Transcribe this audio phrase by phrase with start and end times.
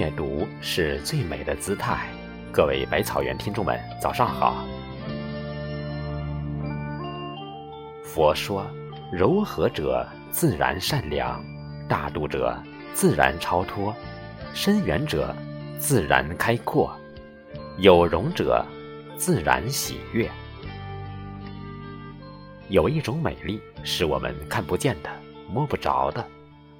[0.00, 2.08] 阅读是最美的姿态。
[2.50, 4.64] 各位百草园听众们，早上好。
[8.02, 8.64] 佛说：
[9.12, 11.44] 柔和者自然善良，
[11.86, 12.58] 大度者
[12.94, 13.94] 自然超脱，
[14.54, 15.36] 深远者
[15.78, 16.90] 自然开阔，
[17.76, 18.64] 有容者
[19.18, 20.30] 自然喜悦。
[22.70, 25.10] 有一种美丽是我们看不见的、
[25.46, 26.26] 摸不着的，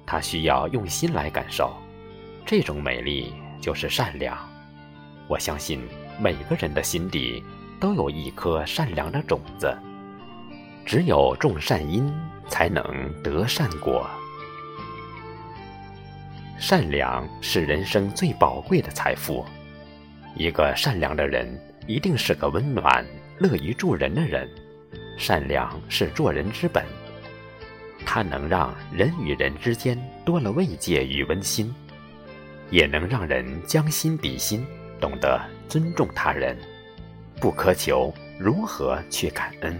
[0.07, 1.71] 它需要用心来感受。
[2.45, 4.37] 这种美丽就是善良。
[5.27, 5.81] 我相信
[6.19, 7.43] 每个人的心底
[7.79, 9.75] 都有一颗善良的种子。
[10.85, 12.11] 只有种善因，
[12.47, 12.83] 才能
[13.23, 14.09] 得善果。
[16.59, 19.45] 善良是人生最宝贵的财富。
[20.35, 21.47] 一个善良的人，
[21.87, 23.05] 一定是个温暖、
[23.37, 24.49] 乐于助人的人。
[25.17, 26.83] 善良是做人之本，
[28.05, 31.73] 它能让人与人之间多了慰藉与温馨。
[32.71, 34.65] 也能让人将心比心，
[34.99, 36.57] 懂得尊重他人，
[37.39, 39.79] 不苛求如何去感恩。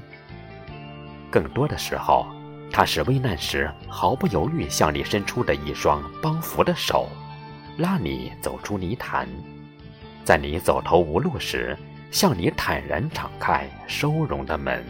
[1.32, 2.28] 更多的时候，
[2.70, 7.08] 他是危难时毫不犹豫向你伸出的一双帮扶的手，
[7.78, 9.26] 拉你走出泥潭；
[10.26, 11.78] 在你走投无路时，
[12.12, 14.84] 向你坦然敞开收容的门。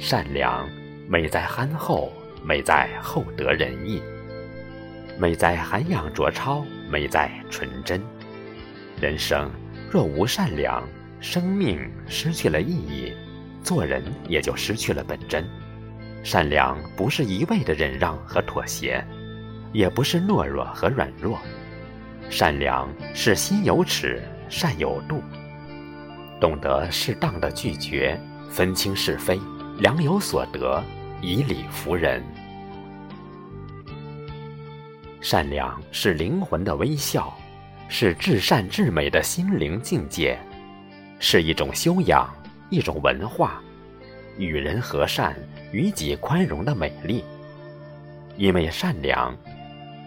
[0.00, 0.68] 善良，
[1.08, 2.12] 美在憨厚。
[2.46, 4.02] 美在厚德仁义，
[5.18, 7.98] 美在涵养卓超，美在纯真。
[9.00, 9.50] 人生
[9.90, 10.86] 若无善良，
[11.20, 13.14] 生命失去了意义，
[13.62, 15.42] 做人也就失去了本真。
[16.22, 19.02] 善良不是一味的忍让和妥协，
[19.72, 21.38] 也不是懦弱和软弱。
[22.28, 25.22] 善良是心有尺，善有度，
[26.38, 28.20] 懂得适当的拒绝，
[28.50, 29.40] 分清是非，
[29.78, 30.84] 良有所得。
[31.24, 32.22] 以理服人，
[35.22, 37.34] 善良是灵魂的微笑，
[37.88, 40.38] 是至善至美的心灵境界，
[41.18, 42.30] 是一种修养，
[42.68, 43.58] 一种文化，
[44.36, 45.34] 与人和善，
[45.72, 47.24] 与己宽容的美丽。
[48.36, 49.34] 因为善良，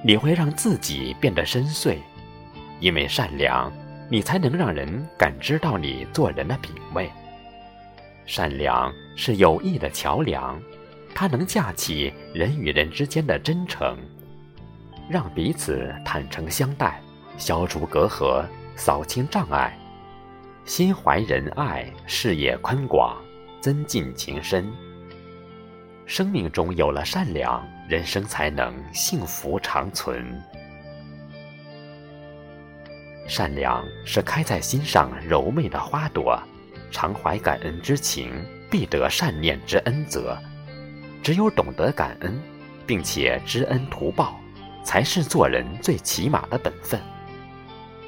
[0.03, 1.95] 你会让自己变得深邃；
[2.79, 3.73] 因为善良，
[4.07, 7.09] 你才能让人感知到你做人的品味。
[8.27, 10.61] 善良是友谊的桥梁。
[11.19, 13.97] 它能架起人与人之间的真诚，
[15.09, 17.01] 让彼此坦诚相待，
[17.39, 18.45] 消除隔阂，
[18.75, 19.75] 扫清障碍，
[20.63, 23.17] 心怀仁爱，视野宽广，
[23.59, 24.71] 增进情深。
[26.05, 30.39] 生命中有了善良，人生才能幸福长存。
[33.27, 36.39] 善良是开在心上柔媚的花朵，
[36.91, 38.31] 常怀感恩之情，
[38.69, 40.37] 必得善念之恩泽。
[41.27, 42.41] 只有懂得感恩，
[42.85, 44.39] 并且知恩图报，
[44.81, 46.97] 才是做人最起码的本分。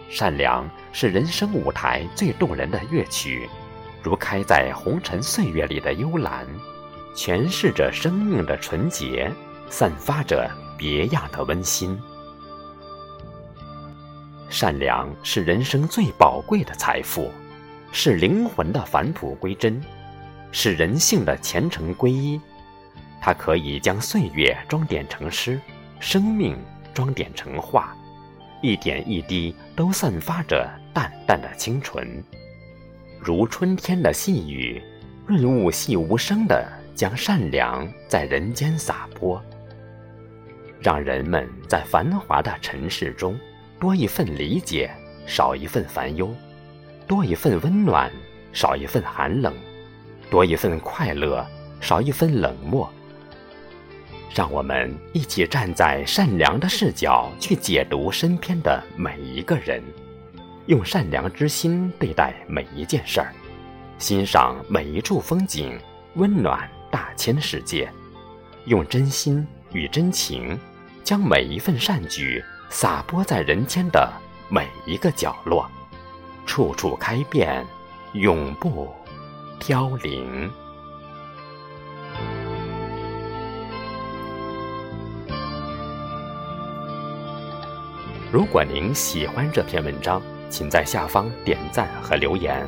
[0.10, 3.50] 善良是人生舞台最动人的乐曲，
[4.02, 6.48] 如开在红尘岁月里的幽兰，
[7.14, 9.30] 诠释着生命的纯洁，
[9.70, 12.00] 散发着别样的温馨。
[14.50, 17.30] 善良是人生最宝贵的财富，
[17.92, 19.84] 是灵魂的返璞归真，
[20.54, 22.40] 是人性的虔诚皈依。
[23.22, 25.60] 它可以将岁月装点成诗，
[26.00, 26.58] 生命
[26.94, 27.94] 装点成画，
[28.62, 32.24] 一点一滴都散发着淡淡的清纯，
[33.20, 34.82] 如春天的细雨，
[35.26, 36.66] 润物细无声地
[36.96, 39.42] 将善良在人间洒播，
[40.80, 43.38] 让人们在繁华的尘世中
[43.80, 44.90] 多一份理解，
[45.26, 46.28] 少一份烦忧；
[47.06, 48.12] 多一份温暖，
[48.54, 49.54] 少一份寒冷；
[50.32, 51.46] 多一份快乐，
[51.82, 52.92] 少一分冷漠。
[54.34, 59.84] 让我们一起站在善良的视角去解读身边的每一个人，
[60.68, 63.34] 用善良之心对待每一件事儿，
[63.98, 65.78] 欣赏每一处风景，
[66.16, 67.92] 温暖大千世界。
[68.66, 70.58] 用真心与真情，
[71.04, 74.12] 将每一份善举洒播在人间的
[74.48, 75.68] 每一个角落，
[76.46, 77.66] 处处开遍，
[78.14, 78.88] 永不
[79.60, 80.50] 凋零。
[88.32, 90.22] 如果您喜欢这篇文章，
[90.52, 92.68] 请在下方点赞和留言。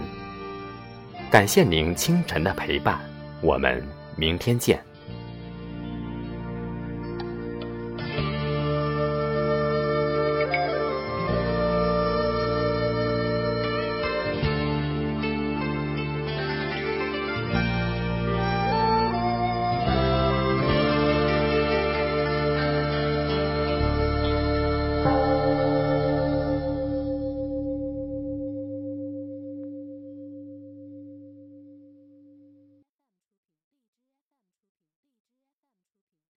[1.30, 3.00] 感谢您清晨的陪伴，
[3.42, 4.84] 我们明天见。